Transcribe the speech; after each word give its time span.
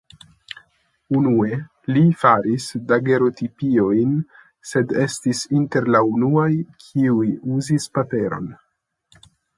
Unue 1.17 1.57
li 1.97 2.01
faris 2.21 2.65
dagerotipiojn 2.93 4.15
sed 4.71 4.95
estis 5.05 5.43
inter 5.61 5.87
la 5.97 6.01
unuaj 6.17 6.51
kiuj 6.87 7.31
uzis 7.59 7.87
paperon. 7.99 8.49